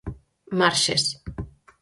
Marxes. 0.61 1.05